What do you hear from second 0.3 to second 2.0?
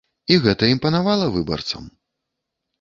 І гэта імпанавала выбарцам.